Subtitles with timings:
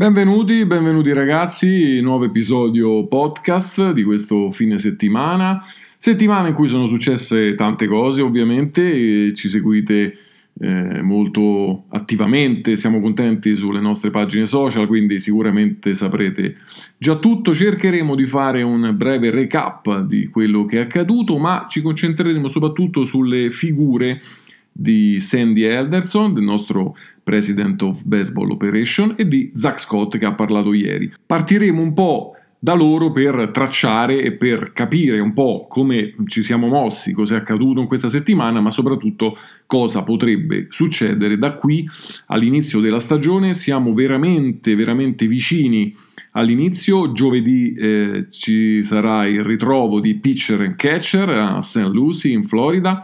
[0.00, 5.62] Benvenuti, benvenuti ragazzi, nuovo episodio podcast di questo fine settimana.
[5.98, 10.16] Settimana in cui sono successe tante cose, ovviamente, ci seguite
[10.58, 16.56] eh, molto attivamente, siamo contenti sulle nostre pagine social, quindi sicuramente saprete
[16.96, 17.54] già tutto.
[17.54, 23.04] Cercheremo di fare un breve recap di quello che è accaduto, ma ci concentreremo soprattutto
[23.04, 24.18] sulle figure
[24.72, 30.34] di Sandy Elderson, del nostro President of Baseball Operation, e di Zach Scott che ha
[30.34, 31.12] parlato ieri.
[31.26, 36.66] Partiremo un po' da loro per tracciare e per capire un po' come ci siamo
[36.66, 41.88] mossi, cosa è accaduto in questa settimana, ma soprattutto cosa potrebbe succedere da qui
[42.26, 43.54] all'inizio della stagione.
[43.54, 45.94] Siamo veramente, veramente vicini
[46.32, 47.12] all'inizio.
[47.12, 51.88] Giovedì eh, ci sarà il ritrovo di pitcher and catcher a St.
[51.90, 53.02] Lucie in Florida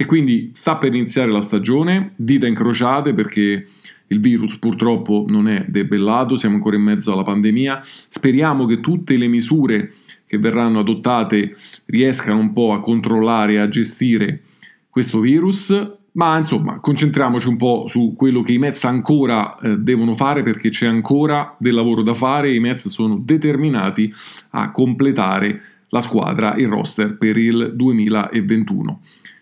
[0.00, 3.66] e quindi sta per iniziare la stagione, dita incrociate perché
[4.06, 7.80] il virus purtroppo non è debellato, siamo ancora in mezzo alla pandemia.
[7.82, 9.92] Speriamo che tutte le misure
[10.24, 14.42] che verranno adottate riescano un po' a controllare e a gestire
[14.88, 15.96] questo virus.
[16.12, 20.68] Ma insomma, concentriamoci un po' su quello che i Mets ancora eh, devono fare perché
[20.68, 24.14] c'è ancora del lavoro da fare i Mets sono determinati
[24.50, 29.00] a completare la squadra, il roster per il 2021.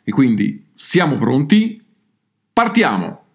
[0.08, 1.84] E quindi siamo pronti?
[2.52, 3.25] Partiamo!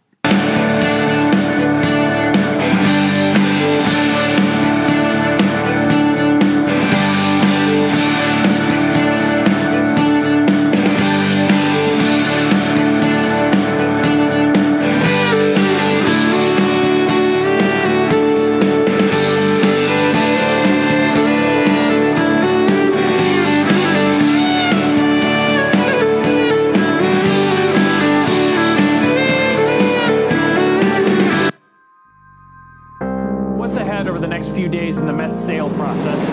[35.41, 36.29] Sale process.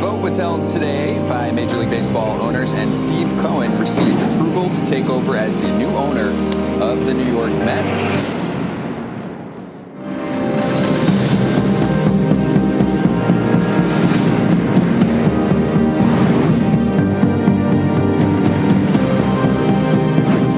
[0.00, 4.86] Vote was held today by Major League Baseball owners, and Steve Cohen received approval to
[4.86, 6.28] take over as the new owner
[6.82, 8.02] of the New York Mets.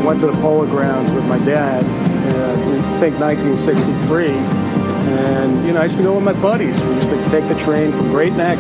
[0.05, 4.66] Went to the Polo Grounds with my dad, uh, I think 1963
[5.07, 6.81] and, you know, I used to go with my buddies.
[6.83, 8.59] We used to take the train from Great Neck,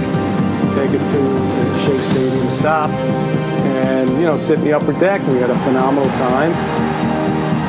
[0.74, 1.20] take it to
[1.84, 5.20] Shea Stadium stop, and, you know, sit in the upper deck.
[5.28, 6.52] We had a phenomenal time.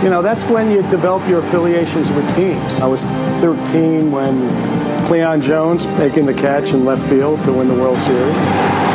[0.03, 2.79] You know, that's when you develop your affiliations with teams.
[2.79, 3.05] I was
[3.41, 8.86] 13 when Cleon Jones making the catch in left field to win the World Series.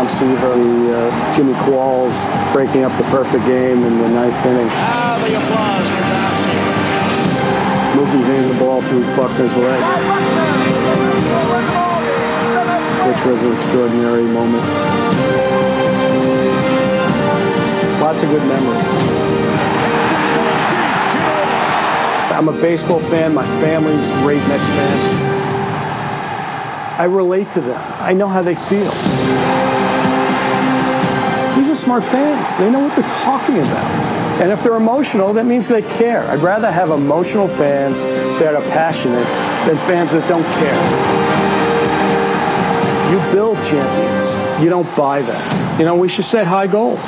[0.00, 2.24] Tom Seaver, the uh, Jimmy Qualls
[2.54, 6.08] breaking up the perfect game in the ninth inning Ah, the applause for
[8.00, 10.00] Mookie hitting the ball through Buckner's legs,
[13.04, 14.64] which was an extraordinary moment.
[18.00, 18.88] Lots of good memories.
[22.32, 23.34] I'm a baseball fan.
[23.34, 25.04] My family's great Mets fans.
[26.98, 27.78] I relate to them.
[28.00, 29.69] I know how they feel.
[31.70, 32.58] Are smart fans.
[32.58, 34.42] They know what they're talking about.
[34.42, 36.24] And if they're emotional, that means they care.
[36.24, 38.02] I'd rather have emotional fans
[38.40, 39.24] that are passionate
[39.68, 40.80] than fans that don't care.
[43.12, 44.60] You build champions.
[44.60, 45.78] You don't buy them.
[45.78, 46.98] You know, we should set high goals.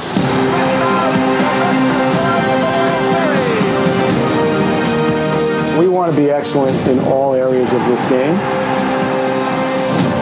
[5.77, 8.37] We want to be excellent in all areas of this game.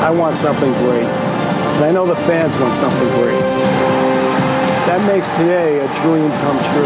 [0.01, 1.05] I want something great.
[1.05, 3.80] And I know the fans want something great.
[4.91, 6.85] That makes today a dream come true.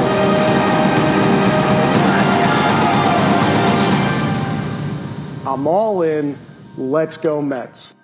[5.51, 6.37] I'm all in.
[6.77, 7.97] Let's go Mets.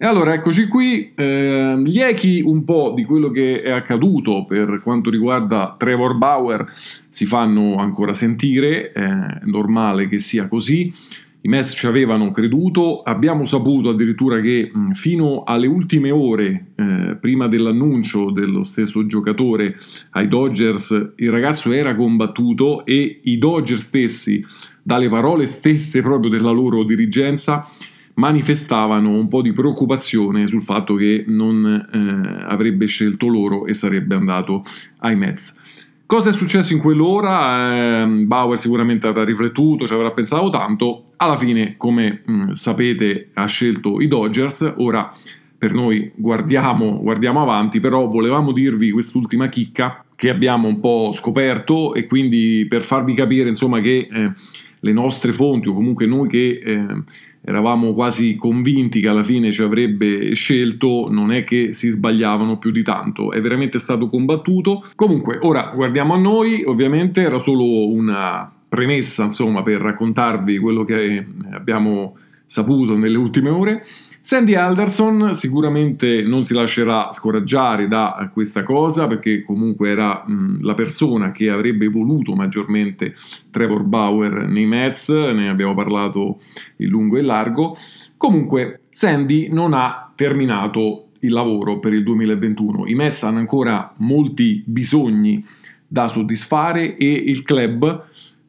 [0.00, 4.80] E allora eccoci qui, eh, gli echi un po' di quello che è accaduto per
[4.80, 10.88] quanto riguarda Trevor Bauer si fanno ancora sentire, è normale che sia così.
[11.40, 17.16] i Mets ci avevano creduto, abbiamo saputo addirittura che mh, fino alle ultime ore, eh,
[17.20, 19.74] prima dell'annuncio dello stesso giocatore
[20.10, 24.44] ai Dodgers, il ragazzo era combattuto e i Dodgers stessi,
[24.80, 27.66] dalle parole stesse proprio della loro dirigenza,
[28.18, 34.14] manifestavano un po' di preoccupazione sul fatto che non eh, avrebbe scelto loro e sarebbe
[34.14, 34.62] andato
[34.98, 35.86] ai Mets.
[36.04, 38.02] Cosa è successo in quell'ora?
[38.02, 41.12] Eh, Bauer sicuramente avrà riflettuto, ci avrà pensato tanto.
[41.16, 44.74] Alla fine, come mh, mm, sapete, ha scelto i Dodgers.
[44.78, 45.10] Ora
[45.56, 51.94] per noi guardiamo, guardiamo avanti, però volevamo dirvi quest'ultima chicca che abbiamo un po' scoperto
[51.94, 54.32] e quindi per farvi capire insomma che eh,
[54.80, 56.86] le nostre fonti o comunque noi che eh,
[57.48, 62.70] eravamo quasi convinti che alla fine ci avrebbe scelto, non è che si sbagliavano più
[62.70, 64.84] di tanto, è veramente stato combattuto.
[64.94, 71.26] Comunque, ora guardiamo a noi, ovviamente era solo una premessa, insomma, per raccontarvi quello che
[71.50, 73.82] abbiamo saputo nelle ultime ore.
[74.28, 80.74] Sandy Alderson sicuramente non si lascerà scoraggiare da questa cosa perché comunque era mh, la
[80.74, 83.14] persona che avrebbe voluto maggiormente
[83.50, 86.40] Trevor Bauer nei Mets, ne abbiamo parlato
[86.76, 87.74] in lungo e largo.
[88.18, 92.84] Comunque Sandy non ha terminato il lavoro per il 2021.
[92.84, 95.42] I Mets hanno ancora molti bisogni
[95.86, 98.04] da soddisfare e il club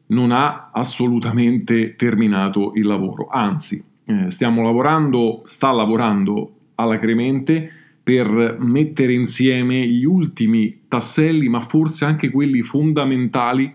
[0.08, 7.70] non ha assolutamente terminato il lavoro, anzi eh, stiamo lavorando, sta lavorando alacremente
[8.02, 13.72] per mettere insieme gli ultimi tasselli, ma forse anche quelli fondamentali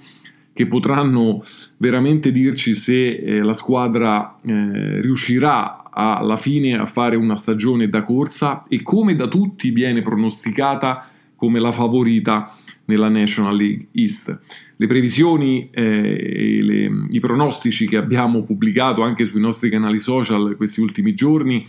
[0.52, 1.42] che potranno
[1.78, 8.04] veramente dirci se eh, la squadra eh, riuscirà alla fine a fare una stagione da
[8.04, 11.08] corsa e come da tutti viene pronosticata
[11.46, 12.52] come la favorita
[12.86, 14.36] nella National League East.
[14.76, 20.56] Le previsioni eh, e le, i pronostici che abbiamo pubblicato anche sui nostri canali social
[20.58, 21.64] questi ultimi giorni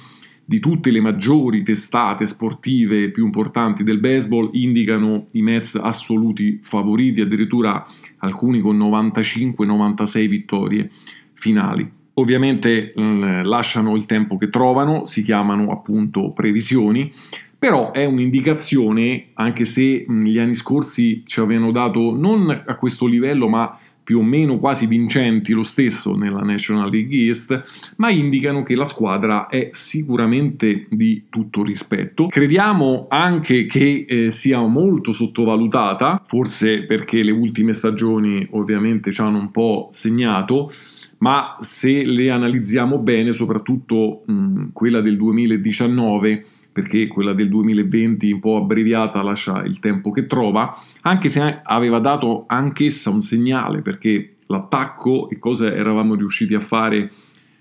[0.48, 7.20] di tutte le maggiori testate sportive più importanti del baseball indicano i Mets assoluti favoriti,
[7.20, 7.84] addirittura
[8.18, 10.88] alcuni con 95-96 vittorie
[11.34, 11.90] finali.
[12.18, 17.10] Ovviamente eh, lasciano il tempo che trovano, si chiamano appunto previsioni,
[17.58, 23.48] però è un'indicazione, anche se gli anni scorsi ci avevano dato non a questo livello,
[23.48, 28.76] ma più o meno quasi vincenti lo stesso nella National League East, ma indicano che
[28.76, 32.28] la squadra è sicuramente di tutto rispetto.
[32.28, 39.38] Crediamo anche che eh, sia molto sottovalutata, forse perché le ultime stagioni ovviamente ci hanno
[39.38, 40.70] un po' segnato,
[41.18, 46.44] ma se le analizziamo bene, soprattutto mh, quella del 2019,
[46.76, 52.00] perché quella del 2020 un po' abbreviata lascia il tempo che trova, anche se aveva
[52.00, 57.10] dato anch'essa un segnale, perché l'attacco e cosa eravamo riusciti a fare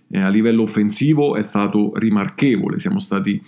[0.10, 3.42] eh, a livello offensivo è stato rimarchevole, siamo stati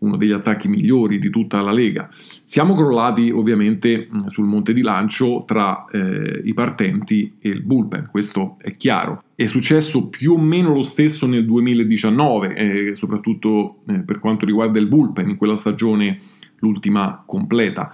[0.00, 2.08] uno degli attacchi migliori di tutta la Lega.
[2.10, 8.56] Siamo crollati ovviamente sul monte di lancio tra eh, i partenti e il bullpen, questo
[8.60, 9.22] è chiaro.
[9.34, 14.78] È successo più o meno lo stesso nel 2019, eh, soprattutto eh, per quanto riguarda
[14.78, 16.18] il bullpen, in quella stagione
[16.58, 17.90] l'ultima completa.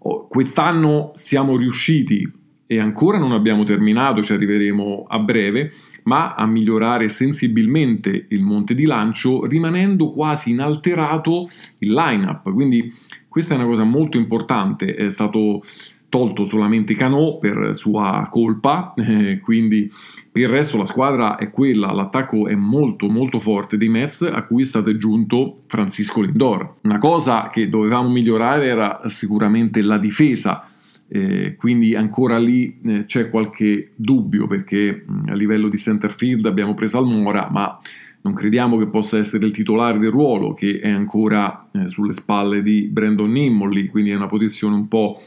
[0.00, 2.37] Oh, quest'anno siamo riusciti
[2.70, 5.72] e ancora non abbiamo terminato, ci arriveremo a breve,
[6.02, 11.48] ma a migliorare sensibilmente il monte di lancio rimanendo quasi inalterato
[11.78, 12.52] il line-up.
[12.52, 12.92] Quindi
[13.26, 15.62] questa è una cosa molto importante, è stato
[16.10, 19.90] tolto solamente Cano per sua colpa, eh, quindi
[20.30, 24.42] per il resto la squadra è quella, l'attacco è molto molto forte dei Mets a
[24.42, 26.76] cui è stato aggiunto Francisco Lindor.
[26.82, 30.67] Una cosa che dovevamo migliorare era sicuramente la difesa,
[31.10, 36.12] eh, quindi ancora lì eh, c'è qualche dubbio perché mh, mm, a livello di center
[36.12, 37.78] field abbiamo preso Almora, ma
[38.20, 42.62] non crediamo che possa essere il titolare del ruolo che è ancora eh, sulle spalle
[42.62, 45.18] di Brandon Nimmolly, quindi è una posizione un po'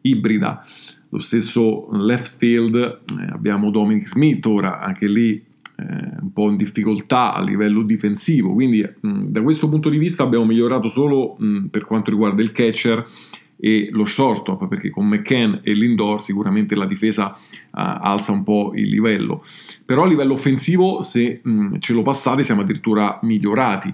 [0.00, 0.62] ibrida.
[1.10, 5.84] Lo stesso left field eh, abbiamo Dominic Smith, ora anche lì eh,
[6.22, 10.22] un po' in difficoltà a livello difensivo, quindi mh, mm, da questo punto di vista
[10.22, 13.04] abbiamo migliorato solo mh, per quanto riguarda il catcher
[13.58, 17.34] e lo shortstop perché con McCann e Lindor sicuramente la difesa uh,
[17.70, 19.42] alza un po' il livello.
[19.84, 23.92] Però a livello offensivo se mh, ce lo passate siamo addirittura migliorati.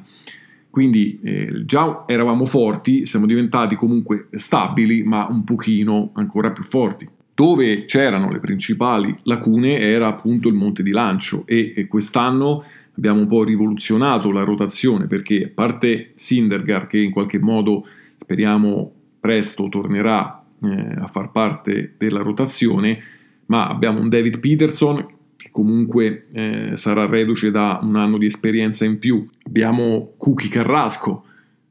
[0.70, 7.08] Quindi eh, già eravamo forti siamo diventati comunque stabili ma un pochino ancora più forti.
[7.34, 12.64] Dove c'erano le principali lacune era appunto il monte di lancio e, e quest'anno
[12.96, 17.86] abbiamo un po' rivoluzionato la rotazione perché a parte Sindergaard che in qualche modo
[18.18, 18.92] speriamo
[19.22, 22.98] presto tornerà eh, a far parte della rotazione,
[23.46, 28.84] ma abbiamo un David Peterson che comunque eh, sarà reduce da un anno di esperienza
[28.84, 29.24] in più.
[29.44, 31.24] Abbiamo Cookie Carrasco,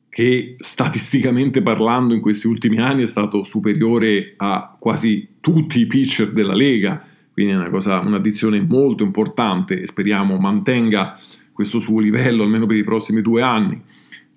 [0.07, 6.31] che statisticamente parlando in questi ultimi anni è stato superiore a quasi tutti i pitcher
[6.31, 11.17] della Lega, quindi è una cosa, un'addizione molto importante e speriamo mantenga
[11.51, 13.81] questo suo livello almeno per i prossimi due anni.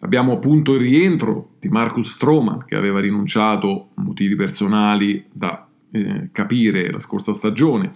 [0.05, 6.91] Abbiamo appunto il rientro di Marcus Stroman che aveva rinunciato motivi personali da eh, capire
[6.91, 7.91] la scorsa stagione.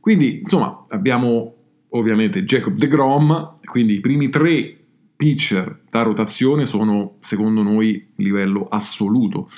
[0.00, 1.54] Quindi insomma abbiamo
[1.90, 4.76] ovviamente Jacob de Grom, quindi i primi tre
[5.14, 9.48] pitcher da rotazione sono secondo noi livello assoluto.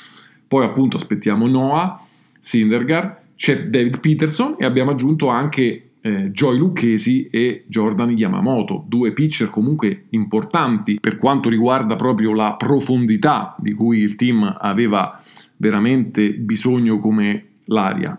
[0.46, 1.98] Poi appunto aspettiamo Noah,
[2.38, 9.12] Syndergaard, c'è David Peterson e abbiamo aggiunto anche eh, Joy Lucchesi e Jordan Yamamoto, due
[9.12, 15.20] pitcher comunque importanti per quanto riguarda proprio la profondità di cui il team aveva
[15.56, 18.16] veramente bisogno come l'aria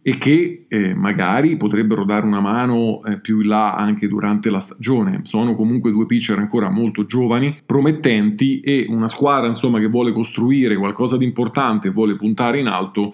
[0.00, 4.60] e che eh, magari potrebbero dare una mano eh, più in là anche durante la
[4.60, 5.22] stagione.
[5.24, 10.76] Sono comunque due pitcher ancora molto giovani, promettenti e una squadra insomma che vuole costruire
[10.76, 13.10] qualcosa di importante, vuole puntare in alto,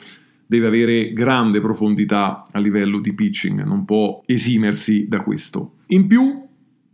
[0.53, 5.77] deve avere grande profondità a livello di pitching, non può esimersi da questo.
[5.87, 6.43] In più,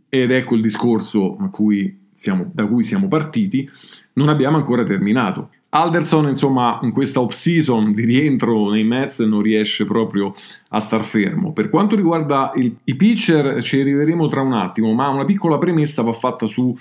[0.07, 3.69] ed ecco il discorso cui siamo, da cui siamo partiti,
[4.13, 5.49] non abbiamo ancora terminato.
[5.71, 10.31] Alderson, insomma, in questa off-season di rientro nei Mets non riesce proprio
[10.69, 11.51] a star fermo.
[11.51, 16.01] Per quanto riguarda il, i pitcher, ci arriveremo tra un attimo, ma una piccola premessa
[16.01, 16.73] va fatta su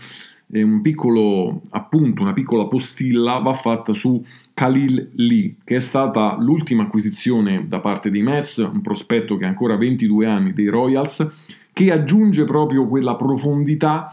[0.51, 4.23] un piccolo appunto, una piccola postilla va fatta su
[4.55, 9.49] Khalil Lee, che è stata l'ultima acquisizione da parte dei Mets, un prospetto che ha
[9.49, 14.13] ancora 22 anni dei Royals, che aggiunge proprio quella profondità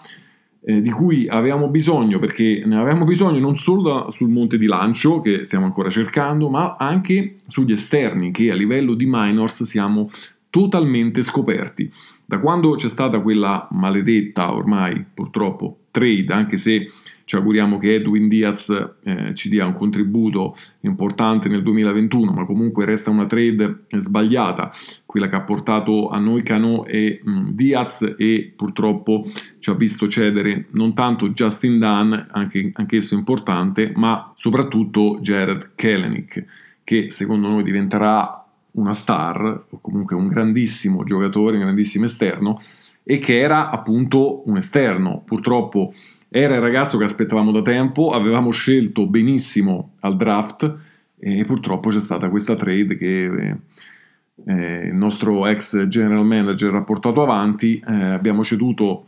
[0.67, 4.65] eh, di cui avevamo bisogno, perché ne avevamo bisogno non solo da, sul monte di
[4.65, 10.09] lancio, che stiamo ancora cercando, ma anche sugli esterni, che a livello di minors siamo
[10.49, 11.91] totalmente scoperti.
[12.25, 16.89] Da quando c'è stata quella maledetta, ormai purtroppo, trade, anche se
[17.23, 22.83] ci auguriamo che Edwin Diaz eh, ci dia un contributo importante nel 2021, ma comunque
[22.83, 24.69] resta una trade sbagliata,
[25.05, 29.25] quella che ha portato a noi Cano e mh, mm, Diaz e purtroppo
[29.59, 36.45] ci ha visto cedere non tanto Justin Dunn, anche, anch'esso importante, ma soprattutto Jared Kellenick,
[36.83, 42.59] che secondo noi diventerà una star, o comunque un grandissimo giocatore, un grandissimo esterno,
[43.07, 45.21] e che era appunto un esterno.
[45.23, 45.93] Purtroppo
[46.27, 50.75] era il ragazzo che aspettavamo da tempo, avevamo scelto benissimo al draft
[51.17, 53.57] e purtroppo c'è stata questa trade che eh,
[54.45, 57.81] eh il nostro ex general manager ha portato avanti.
[57.87, 59.05] Eh, abbiamo ceduto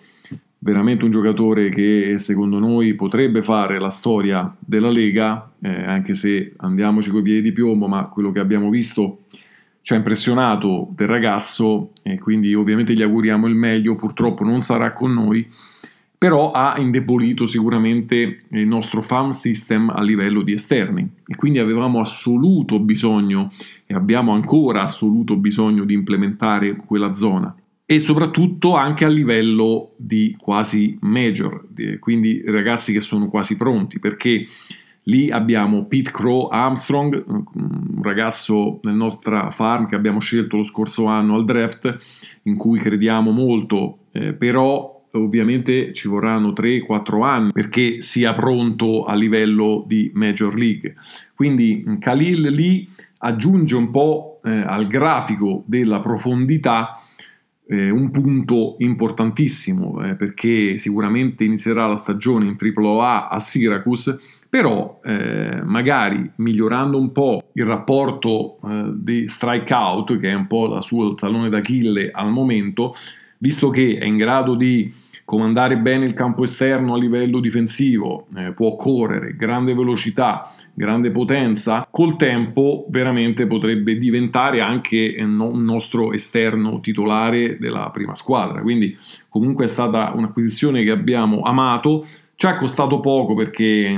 [0.60, 6.54] veramente un giocatore che secondo noi potrebbe fare la storia della Lega, eh, anche se
[6.58, 9.24] andiamoci coi piedi di piombo, ma quello che abbiamo visto
[9.88, 14.92] ci ha impressionato del ragazzo e quindi ovviamente gli auguriamo il meglio, purtroppo non sarà
[14.92, 15.48] con noi,
[16.18, 21.10] però ha indebolito sicuramente il nostro farm system a livello di esterni.
[21.26, 23.50] E quindi avevamo assoluto bisogno
[23.86, 27.56] e abbiamo ancora assoluto bisogno di implementare quella zona.
[27.86, 31.66] E soprattutto anche a livello di quasi major,
[32.00, 34.48] quindi ragazzi che sono quasi pronti perché
[35.08, 41.06] Lì abbiamo Pete Crow Armstrong, un ragazzo nel nostro farm che abbiamo scelto lo scorso
[41.06, 41.96] anno al draft,
[42.44, 49.16] in cui crediamo molto, eh, però ovviamente ci vorranno 3-4 anni perché sia pronto a
[49.16, 50.96] livello di Major League.
[51.34, 52.88] Quindi Khalil lì
[53.20, 57.00] aggiunge un po' eh, al grafico della profondità
[57.70, 65.00] eh, un punto importantissimo eh, perché sicuramente inizierà la stagione in AAA a Syracuse però
[65.04, 70.82] eh, magari migliorando un po' il rapporto eh, di strikeout, che è un po' la
[70.82, 72.94] sua talone d'Achille al momento,
[73.40, 74.92] visto che è in grado di
[75.28, 81.86] comandare bene il campo esterno a livello difensivo, eh, può correre, grande velocità, grande potenza,
[81.92, 88.62] col tempo veramente potrebbe diventare anche eh, un nostro esterno titolare della prima squadra.
[88.62, 92.06] Quindi comunque è stata un'acquisizione che abbiamo amato,
[92.38, 93.98] ci ha costato poco perché eh,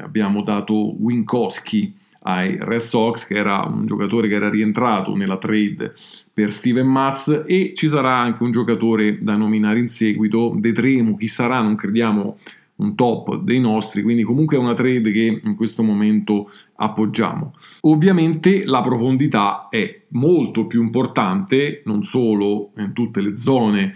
[0.00, 5.92] abbiamo dato Winkowski ai Red Sox, che era un giocatore che era rientrato nella trade
[6.32, 10.54] per Steven Matz, e ci sarà anche un giocatore da nominare in seguito.
[10.56, 12.38] Vedremo chi sarà, non crediamo
[12.76, 17.54] un top dei nostri, quindi comunque è una trade che in questo momento appoggiamo.
[17.80, 23.94] Ovviamente la profondità è molto più importante, non solo in tutte le zone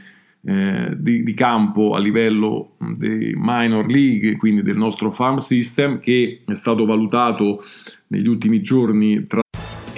[0.49, 6.43] eh, di, di, campo a livello dei minor league, quindi del nostro farm system, che
[6.47, 7.59] è stato valutato
[8.09, 9.41] negli ultimi giorni tra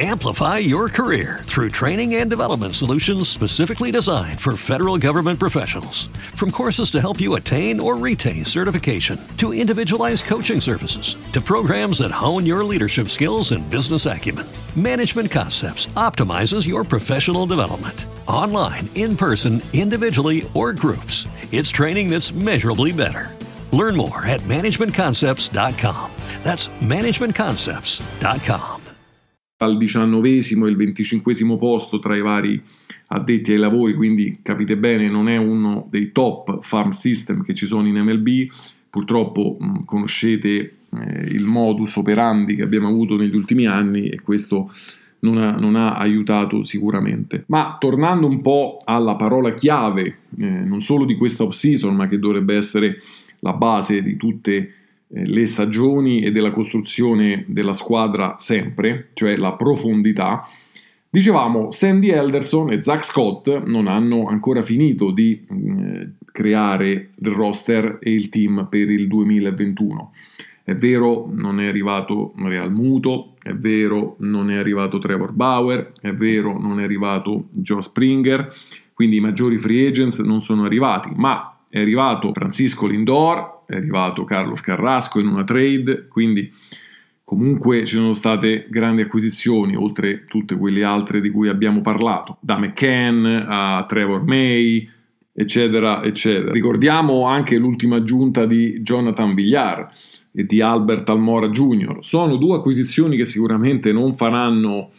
[0.00, 6.06] Amplify your career through training and development solutions specifically designed for federal government professionals.
[6.36, 11.98] From courses to help you attain or retain certification, to individualized coaching services, to programs
[11.98, 18.06] that hone your leadership skills and business acumen, Management Concepts optimizes your professional development.
[18.28, 23.34] Online, in person, individually, or groups, it's training that's measurably better.
[23.72, 26.10] Learn more at managementconcepts.com.
[26.42, 28.76] That's managementconcepts.com.
[29.60, 32.62] al diciannovesimo e il venticinquesimo posto tra i vari
[33.08, 37.66] addetti ai lavori, quindi capite bene non è uno dei top farm system che ci
[37.66, 38.52] sono in MLB,
[38.88, 44.70] purtroppo mh, conoscete eh, il modus operandi che abbiamo avuto negli ultimi anni e questo
[45.20, 47.44] non ha, non ha aiutato sicuramente.
[47.48, 52.18] Ma tornando un po' alla parola chiave, eh, non solo di questa off-season, ma che
[52.18, 52.96] dovrebbe essere
[53.40, 54.72] la base di tutte le
[55.10, 60.46] eh, le stagioni e della costruzione della squadra sempre, cioè la profondità,
[61.08, 67.98] dicevamo Sandy Elderson e Zach Scott non hanno ancora finito di eh, creare il roster
[68.02, 70.12] e il team per il 2021.
[70.68, 76.12] È vero, non è arrivato Real Muto, è vero, non è arrivato Trevor Bauer, è
[76.12, 78.52] vero, non è arrivato Joe Springer,
[78.92, 84.24] quindi i maggiori free agents non sono arrivati, ma è arrivato Francisco Lindor, è arrivato
[84.24, 86.52] Carlos Carrasco in una trade, quindi
[87.24, 92.58] comunque ci sono state grandi acquisizioni, oltre tutte quelle altre di cui abbiamo parlato, da
[92.58, 94.86] McCann a Trevor May,
[95.32, 96.52] eccetera, eccetera.
[96.52, 99.90] Ricordiamo anche l'ultima aggiunta di Jonathan Villar
[100.38, 101.96] e di Albert Almora Jr.
[101.98, 104.90] Sono due acquisizioni che sicuramente non faranno...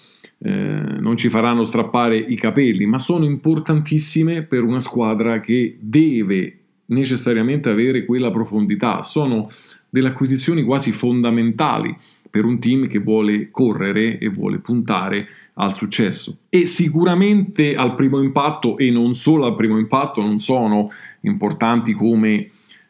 [0.42, 6.60] Eh, non ci faranno strappare i capelli, ma sono importantissime per una squadra che deve
[6.88, 9.50] necessariamente avere quella profondità, sono
[9.90, 11.94] delle acquisizioni quasi fondamentali
[12.30, 16.38] per un team che vuole correre e vuole puntare al successo.
[16.48, 20.90] E sicuramente al primo impatto, e non solo al primo impatto, non sono
[21.22, 22.50] importanti come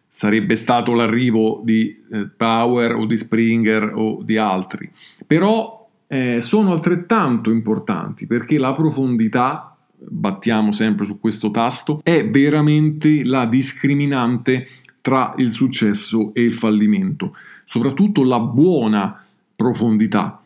[0.09, 4.91] sarebbe stato l'arrivo di eh, Power o di Springer o di altri,
[5.25, 13.23] però eh, sono altrettanto importanti perché la profondità battiamo sempre su questo tasto, è veramente
[13.23, 14.67] la discriminante
[15.01, 19.23] tra il successo e il fallimento, soprattutto la buona
[19.55, 20.41] profondità.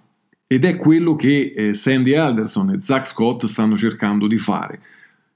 [0.46, 4.80] Ed è quello che eh, Sandy Alderson e Zach Scott stanno cercando di fare.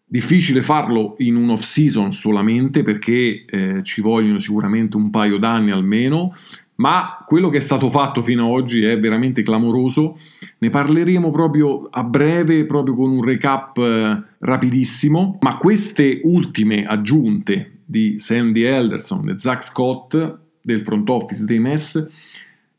[0.09, 5.71] Difficile farlo in un off season solamente perché eh, ci vogliono sicuramente un paio d'anni
[5.71, 6.31] almeno
[6.77, 10.17] ma quello che è stato fatto fino ad oggi è veramente clamoroso.
[10.59, 15.37] Ne parleremo proprio a breve, proprio con un recap eh, rapidissimo.
[15.41, 22.05] Ma queste ultime aggiunte di Sandy Elderson e Zach Scott del front office dei Mets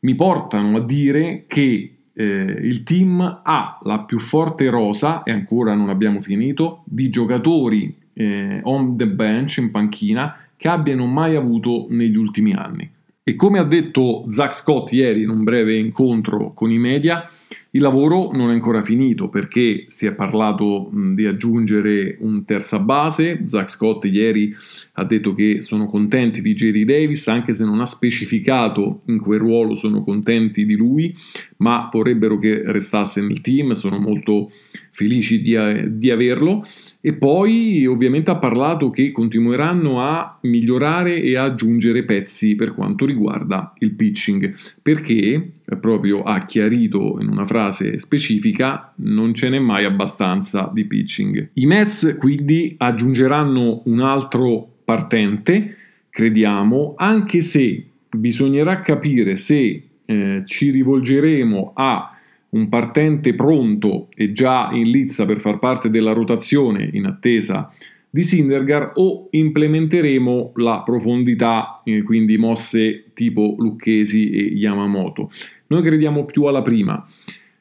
[0.01, 5.73] mi portano a dire che eh, il team ha la più forte rosa, e ancora
[5.73, 11.87] non abbiamo finito, di giocatori eh, on the bench in panchina che abbiano mai avuto
[11.89, 12.91] negli ultimi anni.
[13.23, 17.23] E come ha detto Zach Scott ieri in un breve incontro con i media,
[17.71, 23.41] il lavoro non è ancora finito perché si è parlato di aggiungere un terza base.
[23.45, 24.55] Zach Scott ieri
[24.93, 29.39] ha detto che sono contenti di JD Davis, anche se non ha specificato in quel
[29.39, 31.15] ruolo sono contenti di lui,
[31.57, 34.49] ma vorrebbero che restasse nel team, sono molto
[34.89, 35.55] felici di,
[35.89, 36.63] di averlo.
[37.01, 43.75] E poi ovviamente ha parlato che continueranno a migliorare e aggiungere pezzi per quanto riguarda
[43.77, 50.69] il pitching, perché proprio ha chiarito in una frase specifica, non ce n'è mai abbastanza
[50.73, 51.49] di pitching.
[51.53, 55.75] I Mets quindi aggiungeranno un altro partente,
[56.09, 62.13] crediamo, anche se bisognerà capire se eh, ci rivolgeremo a
[62.49, 67.71] un partente pronto e già in lizza per far parte della rotazione in attesa
[68.09, 75.29] di Syndergaard o implementeremo la profondità, eh, quindi mosse tipo Lucchesi e Yamamoto.
[75.67, 77.05] Noi crediamo più alla prima.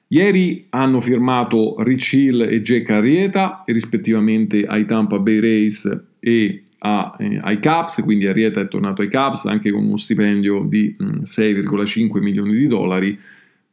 [0.09, 7.15] Ieri hanno firmato Rich Hill e Jack Arrieta, rispettivamente ai Tampa Bay Rays e a,
[7.19, 11.23] eh, ai Caps, quindi Arrieta è tornato ai Caps anche con uno stipendio di mh,
[11.25, 13.19] 6,5 milioni di dollari,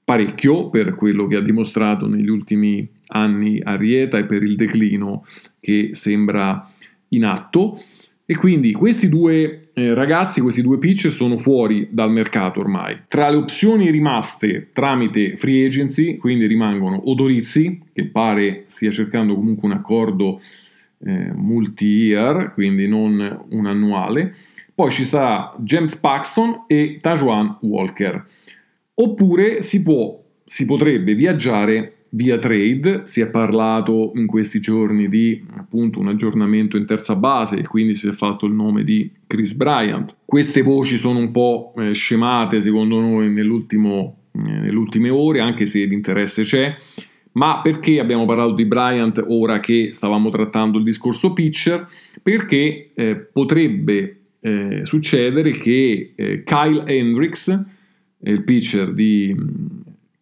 [0.03, 5.25] parecchio per quello che ha dimostrato negli ultimi anni Arrieta e per il declino
[5.59, 6.69] che sembra
[7.09, 7.77] in atto.
[8.27, 13.01] E quindi questi due eh, ragazzi, questi due pitch sono fuori dal mercato ormai.
[13.07, 19.67] Tra le opzioni rimaste tramite free agency, quindi rimangono Odorizzi, che pare stia cercando comunque
[19.67, 20.39] un accordo
[21.05, 24.33] eh, multi-year, quindi non un annuale.
[24.73, 28.25] Poi ci sarà James Paxson e Tajuan Walker.
[28.93, 35.43] Oppure si, può, si potrebbe viaggiare via trade, si è parlato in questi giorni di
[35.55, 39.53] appunto un aggiornamento in terza base e quindi si è fatto il nome di Chris
[39.53, 40.15] Bryant.
[40.23, 45.65] Queste voci sono un po' eh, scemate secondo noi nell'ultimo, eh, nelle ultime ore, anche
[45.65, 46.73] se l'interesse c'è.
[47.33, 51.85] Ma perché abbiamo parlato di Bryant ora che stavamo trattando il discorso pitcher?
[52.23, 57.61] Perché eh, potrebbe eh, succedere che eh, Kyle Hendricks,
[58.19, 59.35] il pitcher di,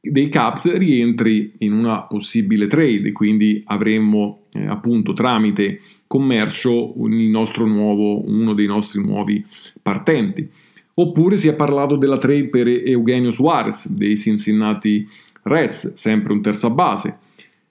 [0.06, 8.54] dei Cubs, rientri in una possibile trade, quindi avremmo eh, appunto tramite commercio nuovo, uno
[8.54, 9.46] dei nostri nuovi
[9.82, 10.50] partenti.
[10.96, 15.08] Oppure si è parlato della trade per Eugenio Suarez dei Cincinnati
[15.44, 17.18] Reds, sempre un terza base.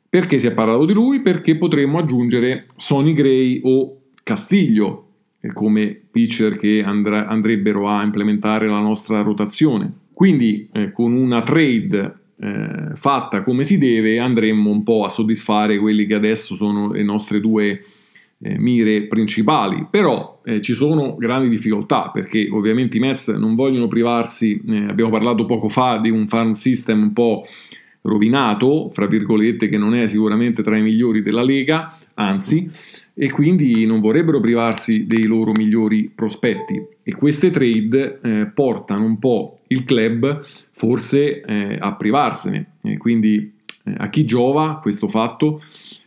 [0.09, 1.21] Perché si è parlato di lui?
[1.21, 5.07] Perché potremmo aggiungere Sonny Gray o Castiglio
[5.41, 10.01] eh, come pitcher che andrebbero a implementare la nostra rotazione.
[10.15, 15.79] Quindi eh, con una trade eh, fatta come si deve andremmo un po' a soddisfare
[15.79, 17.81] quelli che adesso sono le nostre due
[18.45, 23.87] eh, mire principali, però eh, ci sono grandi difficoltà perché ovviamente i Mets non vogliono
[23.87, 27.45] privarsi, eh, abbiamo parlato poco fa di un farm system un po'
[28.03, 32.69] rovinato, fra virgolette, che non è sicuramente tra i migliori della Lega, anzi,
[33.15, 36.83] e quindi non vorrebbero privarsi dei loro migliori prospetti.
[37.03, 40.39] E queste trade eh, portano un po' il club
[40.73, 42.75] forse eh, a privarsene.
[42.83, 43.53] E quindi
[43.85, 45.61] eh, a chi giova questo fatto?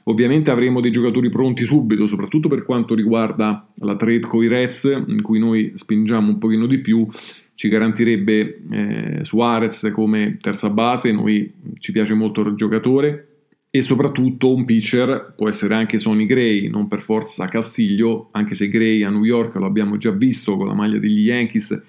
[0.08, 4.84] Ovviamente avremo dei giocatori pronti subito, soprattutto per quanto riguarda la trade con i Reds,
[5.08, 7.08] in cui noi spingiamo un pochino di più,
[7.56, 13.30] ci garantirebbe eh, Suarez come terza base, noi ci piace molto il giocatore,
[13.72, 18.70] e soprattutto un pitcher può essere anche Sonny Gray, non per forza Castiglio, anche se
[18.70, 21.82] Gray a New York lo abbiamo già visto con la maglia degli Yankees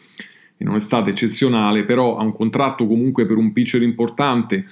[0.65, 4.65] non è stato eccezionale, però ha un contratto comunque per un pitcher importante,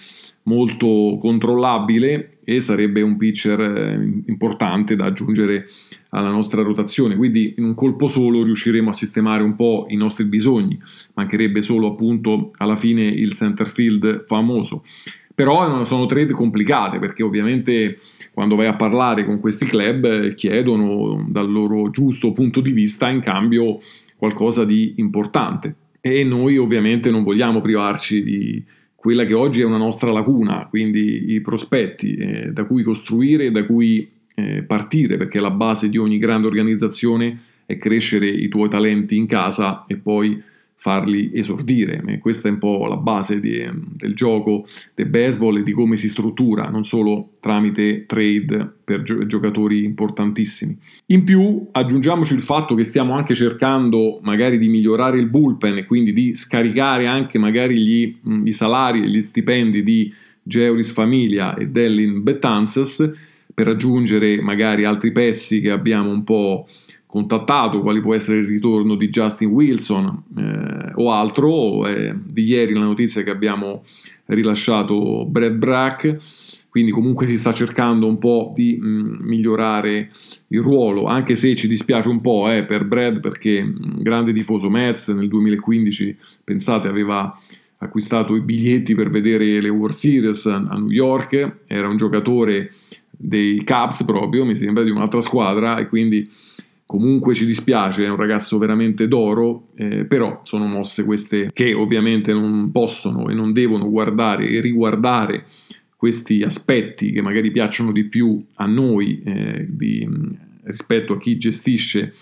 [0.44, 5.66] molto controllabile e sarebbe un pitcher eh, importante da aggiungere
[6.10, 7.16] alla nostra rotazione.
[7.16, 10.78] Quindi in un colpo solo riusciremo a sistemare un po' i nostri bisogni.
[11.14, 14.82] Mancherebbe solo appunto alla fine il center field famoso.
[15.34, 17.98] Però sono trade complicate perché ovviamente
[18.32, 23.08] quando vai a parlare con questi club eh, chiedono dal loro giusto punto di vista
[23.08, 23.78] in cambio
[24.24, 25.74] qualcosa di importante.
[26.00, 28.62] E noi ovviamente non vogliamo privarci di
[28.94, 33.50] quella che oggi è una nostra lacuna, quindi i prospetti eh, da cui costruire e
[33.50, 38.68] da cui eh, partire, perché la base di ogni grande organizzazione è crescere i tuoi
[38.68, 40.42] talenti in casa e poi
[40.84, 42.02] farli esordire.
[42.04, 43.58] E questa è un po' la base di,
[43.96, 49.24] del gioco del baseball e di come si struttura, non solo tramite trade per gio-
[49.24, 50.76] giocatori importantissimi.
[51.06, 55.86] In più aggiungiamoci il fatto che stiamo anche cercando magari di migliorare il bullpen e
[55.86, 61.68] quindi di scaricare anche magari gli, i salari e gli stipendi di Geuris Famiglia e
[61.68, 63.10] Dellin Betances
[63.54, 66.66] per aggiungere magari altri pezzi che abbiamo un po'
[67.14, 71.86] contattato, quali può essere il ritorno di Justin Wilson eh, o altro.
[71.86, 73.84] Eh, di ieri la notizia che abbiamo
[74.24, 76.16] rilasciato Brad Brack,
[76.68, 80.10] quindi comunque si sta cercando un po' di mh, mm, migliorare
[80.48, 84.32] il ruolo, anche se ci dispiace un po' eh, per Brad perché mh, mm, grande
[84.32, 87.32] tifoso Mets nel 2015, pensate, aveva
[87.78, 92.72] acquistato i biglietti per vedere le World Series a New York, era un giocatore
[93.08, 96.28] dei Cubs proprio, mi sembra, di un'altra squadra e quindi
[96.86, 102.32] Comunque ci dispiace, è un ragazzo veramente d'oro, eh, però sono mosse queste che ovviamente
[102.32, 105.46] non possono e non devono guardare e riguardare
[105.96, 110.06] questi aspetti che magari piacciono di più a noi eh, di,
[110.64, 112.12] rispetto a chi gestisce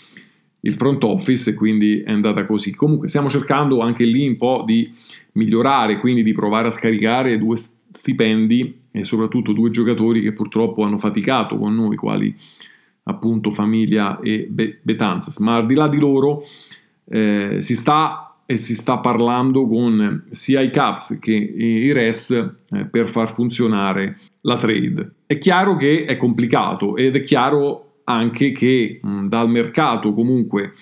[0.61, 2.75] il front office e quindi è andata così.
[2.75, 4.89] Comunque stiamo cercando anche lì un po' di
[5.33, 7.57] migliorare, quindi di provare a scaricare due
[7.93, 12.35] stipendi e soprattutto due giocatori che purtroppo hanno faticato con noi, quali
[13.05, 16.43] appunto Famiglia e Betanzas, ma al di là di loro
[17.09, 22.31] eh, si sta e si sta parlando con sia i Caps che i Reds
[22.71, 25.13] eh, per far funzionare la trade.
[25.27, 30.73] È chiaro che è complicato ed è chiaro anche che mh, dal mercato comunque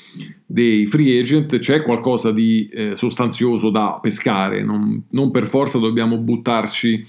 [0.47, 6.19] dei free agent c'è qualcosa di eh, sostanzioso da pescare, non, non per forza dobbiamo
[6.19, 7.05] buttarci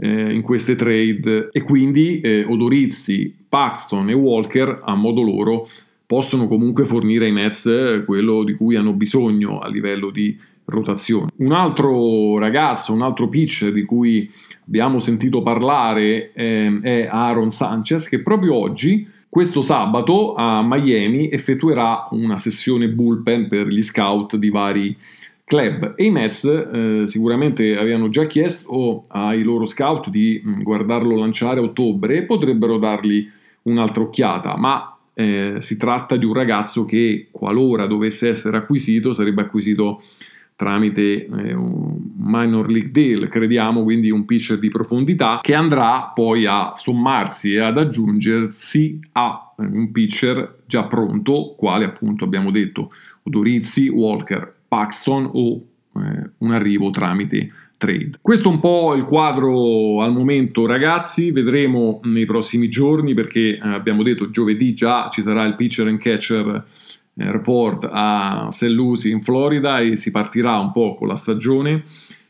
[0.00, 5.66] eh, in queste trade e quindi eh, Odorizzi, Paxton e Walker a modo loro
[6.06, 11.28] possono comunque fornire ai Mets eh, quello di cui hanno bisogno a livello di rotazione.
[11.36, 14.30] Un altro ragazzo, un altro pitcher di cui
[14.66, 22.08] abbiamo sentito parlare eh, è Aaron Sanchez che proprio oggi, questo sabato a Miami, effettuerà
[22.12, 24.96] una sessione bullpen per gli scout di vari
[25.48, 25.94] club.
[25.96, 31.58] E i Mets eh, sicuramente avevano già chiesto ai loro scout di mm, guardarlo lanciare
[31.58, 33.28] a ottobre e potrebbero dargli
[33.62, 39.42] un'altra occhiata, ma eh, si tratta di un ragazzo che qualora dovesse essere acquisito sarebbe
[39.42, 40.00] acquisito
[40.54, 46.46] tramite eh, un minor league deal, crediamo, quindi un pitcher di profondità che andrà poi
[46.46, 52.92] a sommarsi e ad aggiungersi a eh, un pitcher già pronto, quale appunto abbiamo detto
[53.22, 55.64] Odorizzi, Walker, Paxton o
[55.96, 58.18] eh, un arrivo tramite trade.
[58.20, 63.60] Questo è un po' il quadro al momento ragazzi, vedremo nei prossimi giorni perché eh,
[63.60, 66.64] abbiamo detto giovedì già ci sarà il pitcher and catcher
[67.26, 68.68] report a St.
[68.68, 71.82] Lucie in Florida e si partirà un po' con la stagione.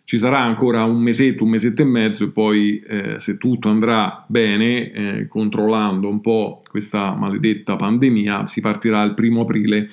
[0.05, 4.25] Ci sarà ancora un mesetto, un mesetto e mezzo e poi eh, se tutto andrà
[4.27, 9.87] bene, eh, controllando un po' questa maledetta pandemia, si partirà il primo aprile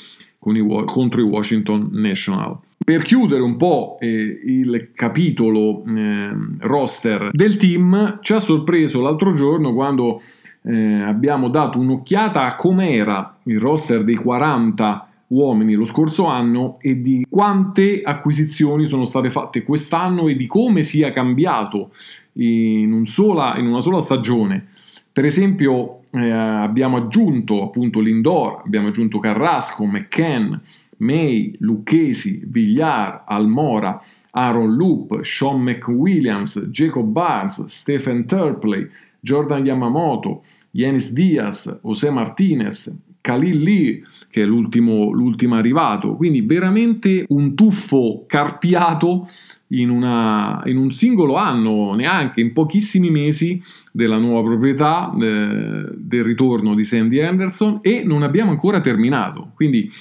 [0.53, 2.57] i, contro i Washington National.
[2.77, 6.29] Per chiudere un po' eh, il capitolo eh,
[6.59, 10.21] roster del team, ci ha sorpreso l'altro giorno quando
[10.63, 17.01] eh, abbiamo dato un'occhiata a com'era il roster dei 40 uomini lo scorso anno e
[17.01, 21.91] di quante acquisizioni sono state fatte quest'anno e di come sia cambiato
[22.33, 24.67] in, un sola, in una sola stagione.
[25.11, 30.53] Per esempio eh, abbiamo aggiunto appunto l'Indoor, abbiamo aggiunto Carrasco, McCann,
[30.97, 34.01] May, Lucchesi, Villar, Almora,
[34.31, 42.93] Aaron Loop, Sean McWilliams, Jacob Barnes, Stephen Turpley, Jordan Yamamoto, Yanis Diaz, José Martinez,
[43.25, 46.15] Khalil Lee, che è l'ultimo, l'ultimo arrivato.
[46.15, 49.27] Quindi veramente un tuffo carpiato
[49.69, 53.59] in, una, in, un singolo anno, neanche in pochissimi mesi
[53.91, 59.53] della nuova proprietà, eh, del ritorno di Sandy Anderson e non abbiamo ancora terminato.
[59.55, 59.91] Quindi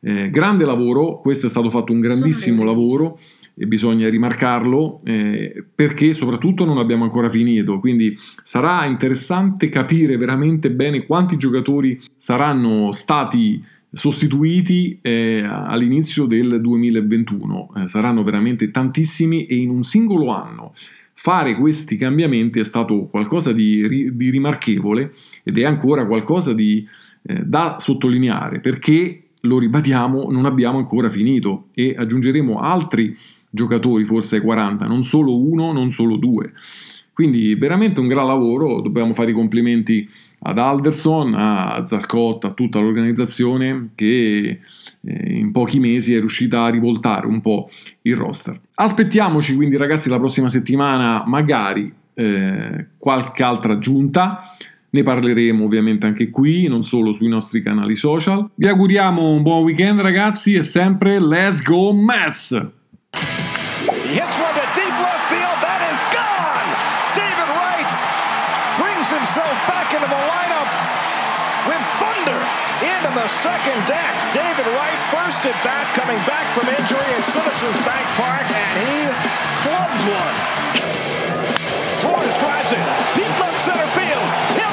[0.00, 3.18] eh, grande lavoro, questo è stato fatto un grandissimo lavoro
[3.58, 10.70] e bisogna rimarcarlo eh, perché soprattutto non abbiamo ancora finito, quindi sarà interessante capire veramente
[10.70, 19.56] bene quanti giocatori saranno stati sostituiti eh, all'inizio del 2021, eh, saranno veramente tantissimi e
[19.56, 20.74] in un singolo anno.
[21.14, 26.86] Fare questi cambiamenti è stato qualcosa di, di rimarchevole ed è ancora qualcosa di,
[27.22, 33.16] eh, da sottolineare perché lo ribadiamo, non abbiamo ancora finito e aggiungeremo altri
[33.50, 36.52] giocatori, forse ai 40, non solo uno, non solo due.
[37.18, 40.08] Quindi veramente un gran lavoro, dobbiamo fare i complimenti
[40.42, 44.60] ad Alderson, a Zascott, a tutta l'organizzazione che
[45.00, 47.68] eh, in pochi mesi è riuscita a rivoltare un po'
[48.02, 48.60] il roster.
[48.74, 54.40] Aspettiamoci quindi ragazzi la prossima settimana magari eh, qualche altra aggiunta.
[54.90, 58.48] Ne parleremo ovviamente anche qui, non solo sui nostri canali social.
[58.54, 62.76] Vi auguriamo un buon weekend ragazzi e sempre let's go Mets!
[63.14, 65.56] He hits one to deep left field.
[65.64, 66.68] That is gone.
[67.16, 67.90] David Wright
[68.76, 70.68] brings himself back into the lineup
[71.64, 72.40] with thunder
[72.84, 74.12] into the second deck.
[74.36, 78.96] David Wright, first at bat, coming back from injury in Citizens Bank Park, and he
[79.64, 80.36] clubs one.
[82.04, 82.84] Flores drives it
[83.16, 84.67] deep left center field.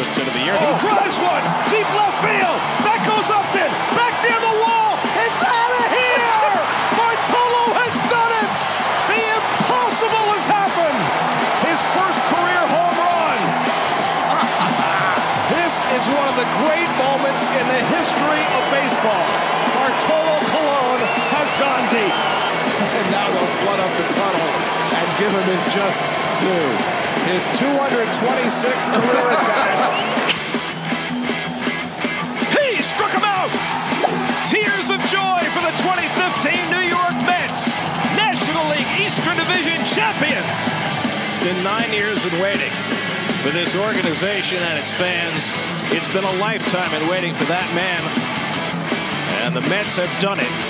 [0.00, 0.56] First hit of the year.
[0.56, 2.60] He drives one deep left field.
[2.88, 4.96] That goes Upton back near the wall.
[5.28, 6.40] It's out of here.
[6.96, 8.54] Bartolo has done it.
[9.12, 11.00] The impossible has happened.
[11.68, 13.40] His first career home run.
[15.52, 19.28] this is one of the great moments in the history of baseball.
[19.76, 21.00] Bartolo Colon
[21.36, 22.16] has gone deep.
[22.96, 24.48] and now they'll flood up the tunnel
[24.96, 26.08] and give him his just
[26.40, 27.19] due.
[27.30, 29.82] His 226th career at bat.
[32.58, 33.54] He struck him out!
[34.50, 36.10] Tears of joy for the 2015
[36.74, 37.70] New York Mets,
[38.18, 40.42] National League Eastern Division champions.
[41.30, 42.74] It's been nine years in waiting
[43.46, 45.46] for this organization and its fans.
[45.94, 48.02] It's been a lifetime in waiting for that man,
[49.46, 50.69] and the Mets have done it.